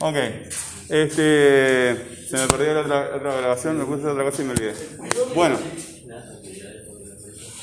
[0.00, 0.16] Ok.
[0.88, 4.74] Este, se me perdió la otra, grabación, me puse otra cosa y me olvidé.
[5.34, 5.58] Bueno.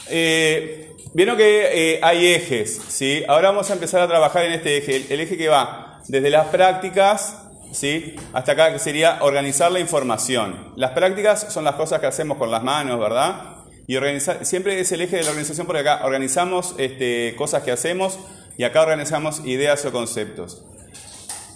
[0.09, 3.23] Eh, Vieron que eh, hay ejes, ¿sí?
[3.27, 4.97] Ahora vamos a empezar a trabajar en este eje.
[4.97, 7.37] El, el eje que va desde las prácticas,
[7.71, 8.15] ¿sí?
[8.33, 10.73] Hasta acá, que sería organizar la información.
[10.75, 13.55] Las prácticas son las cosas que hacemos con las manos, ¿verdad?
[13.87, 17.71] Y organizar, siempre es el eje de la organización porque acá organizamos este, cosas que
[17.71, 18.19] hacemos
[18.57, 20.63] y acá organizamos ideas o conceptos.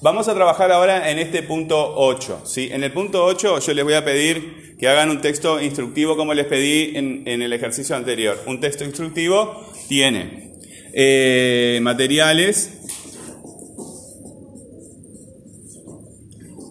[0.02, 2.42] Vamos a trabajar ahora en este punto 8.
[2.46, 2.70] ¿sí?
[2.72, 6.34] En el punto 8 yo les voy a pedir que hagan un texto instructivo como
[6.34, 8.40] les pedí en, el ejercicio anterior.
[8.48, 10.56] Un texto instructivo tiene
[10.94, 12.80] eh, materiales,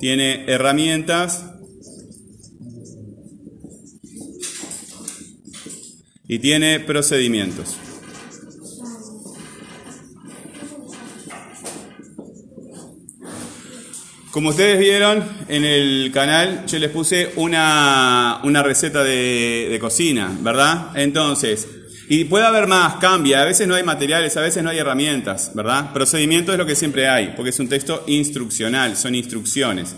[0.01, 1.45] tiene herramientas
[6.27, 7.77] y tiene procedimientos.
[14.41, 20.35] Como ustedes vieron en el canal, yo les puse una, una receta de, de, cocina,
[20.41, 20.93] ¿verdad?
[20.95, 21.69] Entonces,
[22.09, 25.51] y puede haber más, cambia, a veces no hay materiales, a veces no hay herramientas,
[25.55, 25.93] ¿verdad?
[25.93, 29.95] Procedimiento es lo que siempre hay, porque es un texto instruccional, son instrucciones.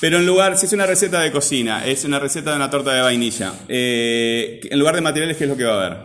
[0.00, 2.92] Pero en lugar, si es una receta de cocina, es una receta de una torta
[2.92, 5.98] de vainilla, eh, en lugar de materiales, ¿qué es lo que va a haber?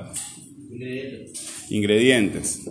[0.70, 1.72] Ingredientes.
[1.72, 2.62] Ingredientes.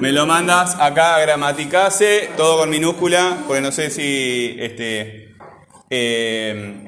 [0.00, 5.34] Me lo mandas acá a Gramaticase, todo con minúscula, porque no sé si este
[5.90, 6.84] eh,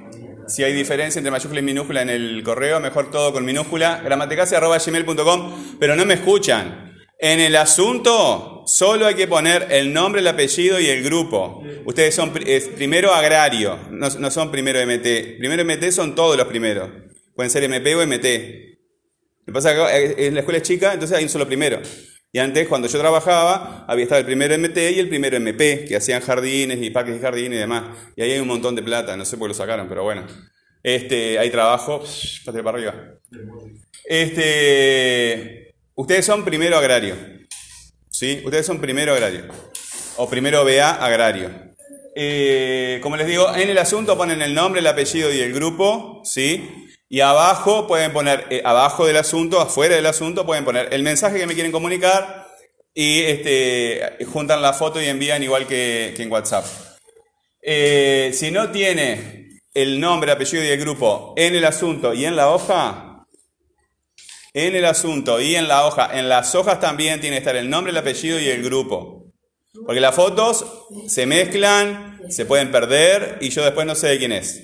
[0.47, 4.01] si hay diferencia entre mayúscula y minúscula en el correo, mejor todo con minúscula.
[4.03, 6.91] gramaticase.gmail.com, pero no me escuchan.
[7.19, 11.63] En el asunto solo hay que poner el nombre, el apellido y el grupo.
[11.85, 15.39] Ustedes son primero agrario, no, no son primero MT.
[15.39, 16.89] Primero MT son todos los primeros.
[17.35, 18.70] Pueden ser MP o MT.
[19.51, 21.81] Que pasa es que en la escuela es chica, entonces hay un solo primero.
[22.33, 25.97] Y antes, cuando yo trabajaba, había estado el primero MT y el primero MP, que
[25.97, 27.97] hacían jardines y parques de jardines y demás.
[28.15, 30.25] Y ahí hay un montón de plata, no sé por qué lo sacaron, pero bueno.
[30.85, 32.95] Este, hay trabajo, pase para arriba.
[34.05, 37.17] Este, ustedes son primero agrario.
[38.09, 38.41] ¿Sí?
[38.45, 39.47] Ustedes son primero agrario.
[40.17, 41.51] O primero BA agrario.
[42.15, 46.23] Eh, como les digo, en el asunto ponen el nombre, el apellido y el grupo,
[46.25, 46.80] ¿sí?
[47.13, 51.39] Y abajo pueden poner, eh, abajo del asunto, afuera del asunto, pueden poner el mensaje
[51.39, 52.47] que me quieren comunicar
[52.95, 56.65] y este, juntan la foto y envían igual que, en WhatsApp.
[57.61, 62.37] Eh, si no tiene el nombre, apellido y el grupo en el asunto y en
[62.37, 63.27] la hoja,
[64.55, 67.69] en el asunto y en la hoja, en las hojas también tiene que estar el
[67.69, 69.33] nombre, el apellido y el grupo.
[69.85, 70.65] Porque las fotos
[71.09, 74.63] se mezclan, se pueden perder y yo después no sé de quién es.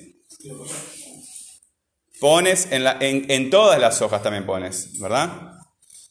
[2.20, 5.52] Pones en, todas las hojas también pones, ¿verdad?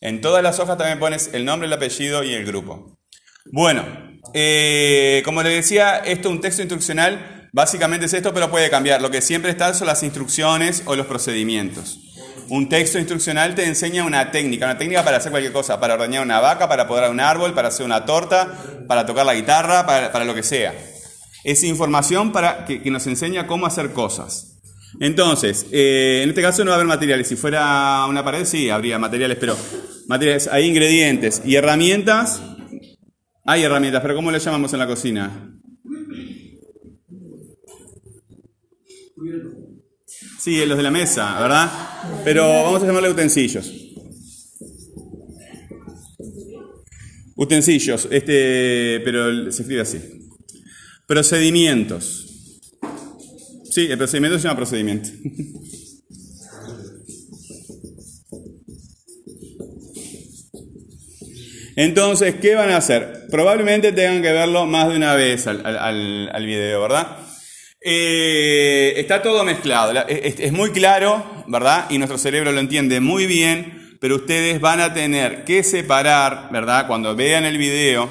[0.01, 2.99] En todas las hojas también pones el nombre, el apellido y el grupo.
[3.51, 3.83] Bueno,
[4.33, 9.01] eh, como les decía, esto un texto instruccional básicamente es esto, pero puede cambiar.
[9.01, 11.99] Lo que siempre está son las instrucciones o los procedimientos.
[12.49, 16.21] Un texto instruccional te enseña una técnica, una técnica para hacer cualquier cosa, para ordeñar
[16.21, 18.53] una vaca, para podar un árbol, para hacer una torta,
[18.87, 20.75] para tocar la guitarra, para, para lo que sea.
[21.43, 24.54] Es información para que, que nos enseña cómo hacer cosas.
[24.99, 27.27] Entonces, eh, en este caso no va a haber materiales.
[27.27, 29.57] Si fuera una pared, sí, habría materiales, pero
[30.07, 32.41] materiales, hay ingredientes y herramientas.
[33.47, 35.51] Hay herramientas, pero ¿cómo le llamamos en la cocina?
[40.39, 41.71] Sí, los de la mesa, ¿verdad?
[42.23, 43.71] Pero vamos a llamarle utensilios.
[47.35, 49.99] Utensilios, este, pero se escribe así.
[51.07, 52.34] Procedimientos.
[53.75, 55.09] Sí, el procedimiento se llama procedimiento.
[61.75, 63.25] Entonces, ¿qué van a hacer?
[63.29, 67.17] Probablemente tengan que verlo más de una vez al, al, al video, ¿verdad?
[67.81, 71.87] Eh, está todo mezclado, es, es, muy claro, ¿verdad?
[71.89, 76.87] Y nuestro cerebro lo entiende muy bien, pero ustedes van a tener que separar, ¿verdad?
[76.87, 78.09] Cuando vean el video,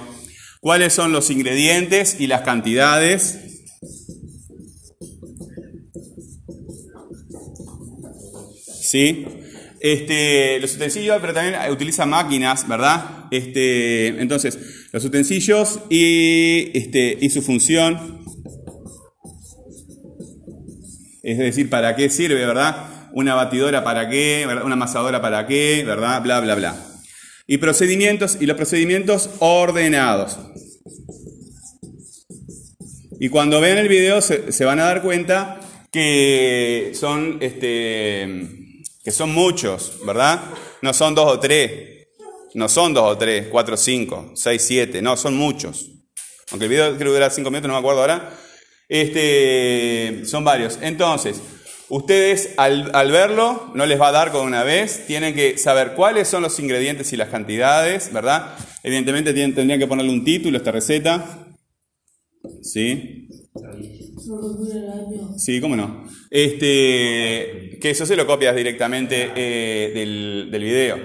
[0.61, 3.54] cuáles son los ingredientes y las cantidades
[8.85, 9.27] ¿sí?
[9.81, 13.27] Este, los utensilios, pero también utiliza máquinas, ¿verdad?
[13.31, 14.59] Este, entonces,
[14.93, 18.25] los utensilios y, este, y su función,
[21.23, 23.11] es decir, para qué sirve, ¿verdad?
[23.13, 24.65] Una batidora para qué, ¿verdad?
[24.65, 26.23] una amasadora para qué, ¿verdad?
[26.23, 26.77] Bla, bla, bla.
[27.47, 30.39] Y procedimientos, y los procedimientos ordenados.
[33.21, 35.61] Y cuando vean el video se, se van a dar cuenta
[35.93, 38.64] que son este,
[39.05, 40.41] que son muchos, ¿verdad?
[40.83, 42.07] No son dos o tres,
[42.55, 45.91] no son dos o tres, cuatro cinco, seis, siete, no, son muchos.
[46.51, 48.37] Aunque el video creo que dura cinco minutos, no me acuerdo ahora.
[48.89, 50.79] Este, son varios.
[50.81, 51.41] Entonces,
[51.89, 55.93] ustedes al, al verlo, no les va a dar con una vez, tienen que saber
[55.95, 58.57] cuáles son los ingredientes y las cantidades, ¿verdad?
[58.83, 61.47] Evidentemente tienen- tendrían que ponerle un título a esta receta.
[62.63, 63.29] ¿Sí?
[65.37, 66.09] Sí, cómo no.
[66.31, 70.99] Este, que eso se lo copias directamente eh, del, del video.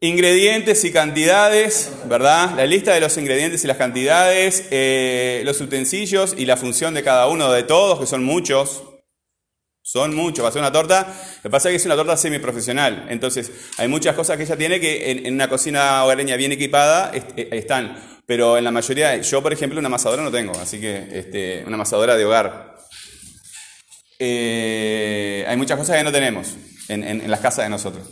[0.00, 2.56] Ingredientes y cantidades, ¿verdad?
[2.56, 7.04] La lista de los ingredientes y las cantidades, eh, los utensilios y la función de
[7.04, 8.82] cada uno de todos, que son muchos.
[9.80, 10.44] Son muchos.
[10.44, 11.06] Va a ser una torta.
[11.36, 13.06] Lo que pasa es que es una torta semiprofesional.
[13.10, 17.48] Entonces, hay muchas cosas que ella tiene que en, una cocina hogareña bien equipada eh,
[17.52, 18.11] están.
[18.26, 20.52] Pero en la mayoría, yo por ejemplo, una amasadora no tengo.
[20.58, 22.76] Así que este, una amasadora de hogar.
[24.18, 26.54] Eh, hay muchas cosas que no tenemos
[26.88, 28.04] en, las casas de nosotros.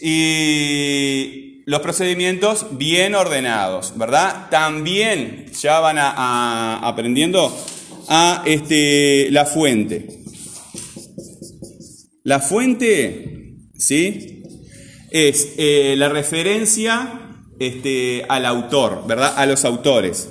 [0.00, 4.48] Y los procedimientos bien ordenados, ¿verdad?
[4.50, 7.56] También ya van aprendiendo
[8.08, 10.06] a este, la fuente.
[12.24, 14.42] La fuente, ¿sí?
[15.10, 17.21] Es eh, la referencia
[17.66, 19.34] este, al autor, ¿verdad?
[19.36, 20.28] A los autores.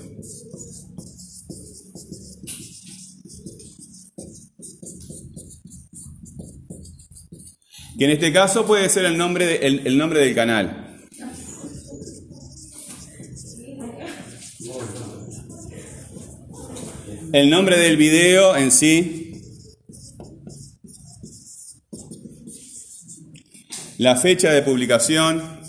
[7.97, 9.65] Que en este caso puede ser el nombre, de-
[9.97, 10.97] nombre del canal.
[17.33, 19.41] El nombre del video en sí.
[23.97, 25.60] La fecha de publicación.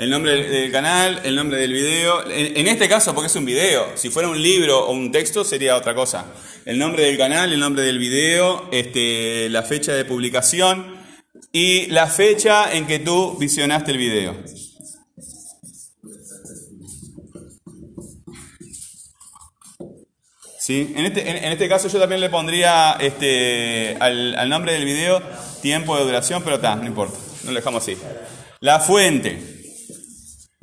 [0.00, 2.24] El nombre del, canal, el nombre del video.
[2.30, 3.98] En, este caso, porque es un video.
[3.98, 6.24] Si fuera un libro o un texto, sería otra cosa.
[6.64, 10.96] El nombre del canal, el nombre del video, este, la fecha de publicación
[11.52, 14.36] y la fecha en que tú visionaste el video.
[20.58, 20.94] ¿Sí?
[20.96, 25.22] En, este, este caso yo también le pondría este, al, al nombre del video
[25.60, 27.98] tiempo de duración, pero está, no importa, no lo dejamos así.
[28.60, 29.49] La fuente,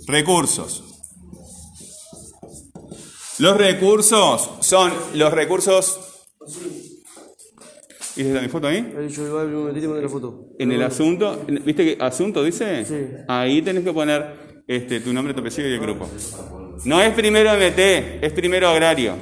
[0.07, 0.83] recursos.
[3.39, 6.00] Los recursos son los recursos...
[8.15, 8.94] ¿Viste mi foto ahí?
[10.57, 12.83] En el asunto, ¿viste que asunto dice?
[12.83, 12.95] Sí.
[13.27, 16.09] Ahí tenés que poner este, tu nombre, tu apellido y el grupo.
[16.86, 19.15] No es primero MT, es primero agrario.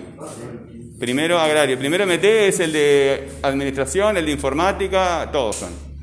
[0.98, 1.78] Primero agrario.
[1.78, 5.95] Primero MT es el de administración, el de informática, todos son.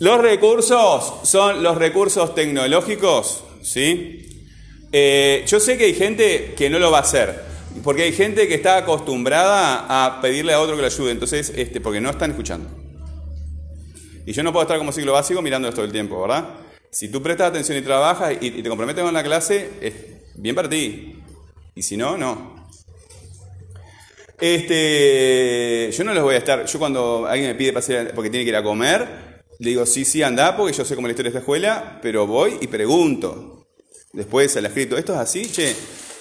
[0.00, 4.48] Los recursos son los recursos tecnológicos, ¿sí?
[4.90, 7.42] Eh, yo sé que hay gente que no lo va a hacer,
[7.84, 11.80] porque hay gente que está acostumbrada a pedirle a otro que le ayude, entonces, este,
[11.80, 12.68] porque no están escuchando.
[14.26, 16.48] Y yo no puedo estar como ciclo básico mirando esto todo el tiempo, ¿verdad?
[16.90, 19.94] Si tú prestas atención y trabajas y, te comprometes con la clase, es
[20.36, 21.20] bien para ti.
[21.74, 22.68] Y si no, no.
[24.40, 28.44] Este, yo no les voy a estar, yo cuando alguien me pide pasar porque tiene
[28.44, 31.12] que ir a comer, le digo, sí, sí, anda, porque yo sé cómo es la
[31.12, 33.66] historia de esta escuela, pero voy y pregunto.
[34.12, 35.74] Después al escrito, ¿esto es así, che?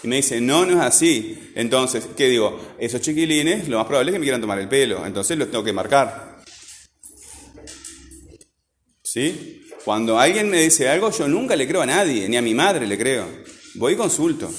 [0.04, 1.52] Y me dice, no, no es así.
[1.56, 2.76] Entonces, ¿qué digo?
[2.78, 5.64] Esos chiquilines, lo más probable es que me quieran tomar el pelo, entonces los tengo
[5.64, 6.42] que marcar.
[9.02, 9.62] ¿Sí?
[9.86, 12.88] Cuando alguien me dice algo, yo nunca le creo a nadie, ni a mi madre
[12.88, 13.28] le creo.
[13.76, 14.52] Voy y consulto.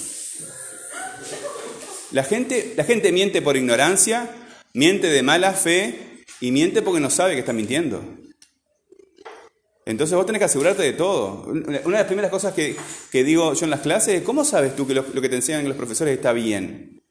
[2.12, 4.30] La gente, la gente miente por ignorancia,
[4.72, 8.04] miente de mala fe y miente porque no sabe que está mintiendo.
[9.86, 11.44] Entonces vos tenés que asegurarte de todo.
[11.46, 12.76] Una de las primeras cosas que,
[13.10, 15.68] que digo yo en las clases es, ¿cómo sabes tú que lo, que te enseñan
[15.68, 17.02] los profesores está bien?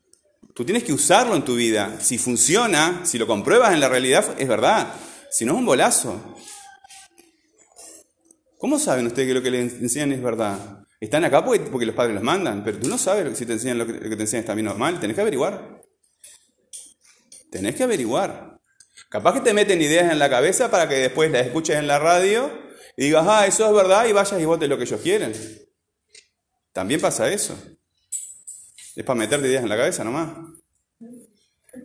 [0.55, 1.99] Tú tienes que usarlo en tu vida.
[1.99, 4.93] Si funciona, si lo compruebas en la realidad, es verdad.
[5.29, 6.35] Si no, es un bolazo.
[8.57, 10.85] ¿Cómo saben ustedes que lo que les enseñan es verdad?
[10.99, 13.77] Están acá porque, porque los padres los mandan, pero tú no sabes si te enseñan
[13.77, 14.99] lo que, lo que te enseñan está bien o mal.
[14.99, 15.81] Tenés que averiguar.
[17.51, 18.59] Tenés que averiguar.
[19.09, 21.99] Capaz que te meten ideas en la cabeza para que después las escuches en la
[21.99, 22.62] radio
[22.97, 25.33] y digas, ah, eso es verdad, y vayas y votes lo que ellos quieren.
[26.71, 27.55] También pasa eso.
[28.95, 30.29] Es para meterte ideas en la cabeza nomás.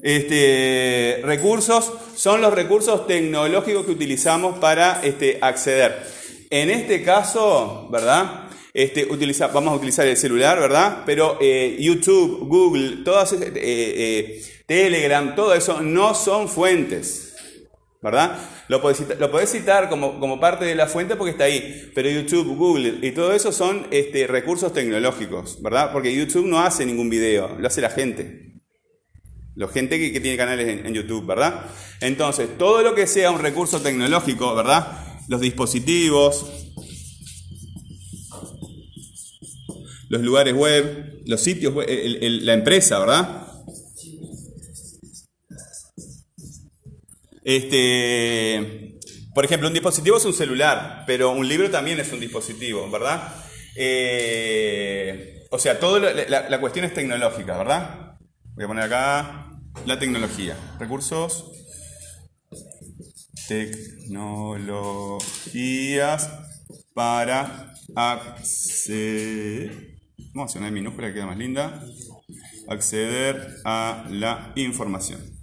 [0.02, 6.06] Este, recursos son los recursos tecnológicos que utilizamos para este, acceder.
[6.50, 8.48] En este caso, ¿verdad?
[8.72, 11.02] Este, utiliza, vamos a utilizar el celular, ¿verdad?
[11.04, 17.27] Pero eh, YouTube, Google, todas, eh, eh, Telegram, todo eso no son fuentes,
[18.00, 18.38] ¿verdad?
[18.68, 23.10] Lo podés citar, como, parte de la fuente porque está ahí, pero YouTube, Google y
[23.12, 25.92] todo eso son este, recursos tecnológicos, ¿verdad?
[25.92, 28.44] Porque YouTube no hace ningún video, lo hace la gente.
[29.56, 31.66] La gente que, tiene canales en, YouTube, ¿verdad?
[32.00, 35.24] Entonces, todo lo que sea un recurso tecnológico, ¿verdad?
[35.26, 36.46] Los dispositivos,
[40.08, 43.47] los lugares web, los sitios web, la empresa, ¿verdad?
[47.50, 48.98] Este,
[49.34, 53.42] por ejemplo, un dispositivo es un celular, pero un libro también es un dispositivo, ¿verdad?
[53.74, 58.18] Eh, o sea, la, la cuestión es tecnológica, ¿verdad?
[58.54, 59.46] Voy a poner acá
[59.86, 61.50] la tecnología, recursos,
[63.48, 66.30] tecnologías
[66.92, 69.96] para acceder,
[70.34, 71.82] vamos a hacer una minúscula que queda más linda,
[72.68, 75.37] acceder a la información.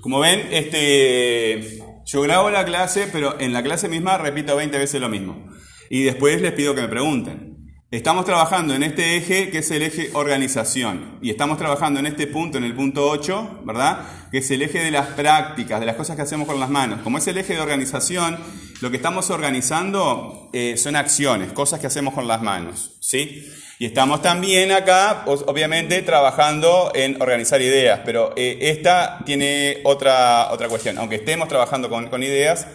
[0.00, 5.00] Como ven, este, yo grabo la clase, pero en la clase misma repito 20 veces
[5.00, 5.50] lo mismo.
[5.90, 7.49] Y después les pido que me pregunten.
[7.92, 11.18] Estamos trabajando en este eje que es el eje organización.
[11.20, 14.06] Y estamos trabajando en este punto, en el punto 8, ¿verdad?
[14.30, 17.00] Que es el eje de las prácticas, de las cosas que hacemos con las manos.
[17.02, 18.38] Como es el eje de organización,
[18.80, 23.50] lo que estamos organizando eh, son acciones, cosas que hacemos con las manos, ¿sí?
[23.80, 30.68] Y estamos también acá, obviamente, trabajando en organizar ideas, pero eh, esta tiene otra, otra
[30.68, 30.96] cuestión.
[30.98, 32.68] Aunque estemos trabajando con, con ideas,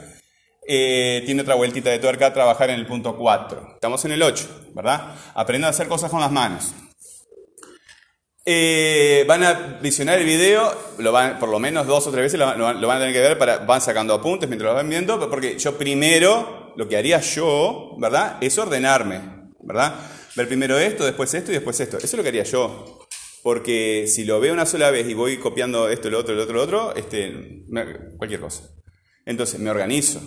[0.67, 3.73] eh, tiene otra vueltita de tuerca trabajar en el punto 4.
[3.75, 5.15] Estamos en el 8, ¿verdad?
[5.33, 6.73] Aprendan a hacer cosas con las manos.
[8.47, 12.39] Eh, van a visionar el video, lo van, por lo menos dos o tres veces
[12.39, 15.57] lo, van a tener que ver, para, van sacando apuntes mientras lo van viendo, porque
[15.57, 18.37] yo primero, lo que haría yo, ¿verdad?
[18.41, 19.95] Es ordenarme, ¿verdad?
[20.35, 21.97] Ver primero esto, después esto y después esto.
[21.97, 23.07] Eso es lo que haría yo.
[23.41, 26.55] Porque si lo veo una sola vez y voy copiando esto, lo otro, lo otro,
[26.55, 27.63] lo otro, este,
[28.17, 28.63] cualquier cosa.
[29.25, 30.21] Entonces, me organizo.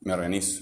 [0.00, 0.60] Me organizo.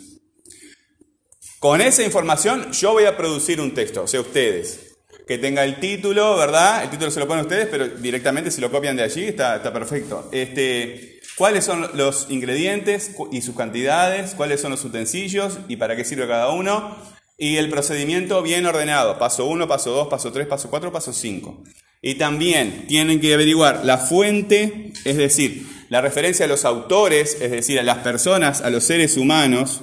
[1.58, 4.96] Con esa información yo voy a producir un texto, o sea, ustedes.
[5.26, 6.84] Que tenga el título, ¿verdad?
[6.84, 9.72] El título se lo ponen ustedes, pero directamente si lo copian de allí está, está
[9.72, 10.28] perfecto.
[10.32, 14.34] Este, ¿Cuáles son los ingredientes y sus cantidades?
[14.34, 16.96] ¿Cuáles son los utensilios y para qué sirve cada uno?
[17.36, 19.20] Y el procedimiento bien ordenado.
[19.20, 21.62] Paso 1, paso 2, paso 3, paso 4, paso 5.
[22.02, 27.50] Y también tienen que averiguar la fuente, es decir, la referencia a los autores, es
[27.50, 29.80] decir, a las personas, a los seres humanos,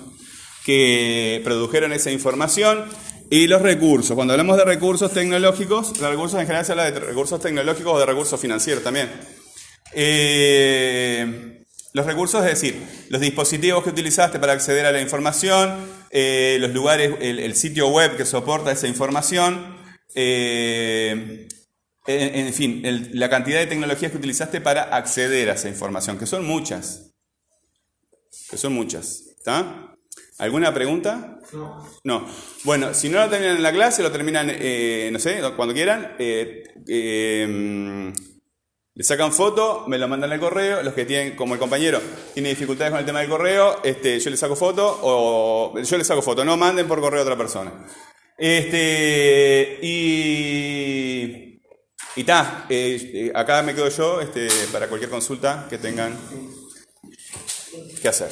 [0.66, 2.86] que produjeron esa información
[3.30, 4.16] y los recursos.
[4.16, 8.00] Cuando hablamos de recursos tecnológicos, los recursos en general se habla de recursos tecnológicos o
[8.00, 9.10] de recursos financieros también.
[9.94, 12.76] Eh, los recursos, es decir,
[13.10, 15.76] los dispositivos que utilizaste para acceder a la información,
[16.12, 19.78] eh, los lugares, el, el sitio web que soporta esa información,
[20.14, 21.48] eh,
[22.08, 26.18] en, en fin, el- la cantidad de tecnologías que utilizaste para acceder a esa información,
[26.20, 27.12] que son muchas.
[28.50, 29.24] Que son muchas.
[29.38, 29.92] ¿Está?
[30.38, 31.40] ¿Alguna pregunta?
[31.54, 31.88] No.
[32.04, 32.28] No.
[32.64, 36.16] Bueno, si no lo terminan en la clase, lo terminan, eh, no sé, cuando quieran.
[36.20, 38.12] eh, eh,
[38.98, 40.82] le sacan foto, me lo mandan al correo.
[40.84, 42.02] Los que tienen, como el compañero,
[42.34, 46.04] tiene dificultades con el tema del correo, este, yo le saco foto o yo le
[46.06, 46.46] saco foto.
[46.46, 47.74] No manden por correo a otra persona.
[48.38, 51.45] Este, y.
[52.18, 56.18] Y ta, eh, eh, acá me quedo yo este, para cualquier consulta que tengan
[58.02, 58.30] que hacer.